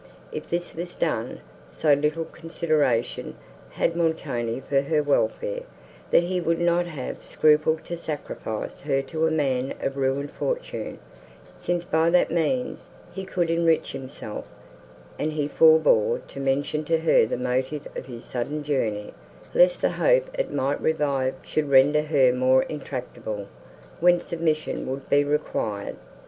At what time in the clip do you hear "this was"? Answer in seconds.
0.49-0.95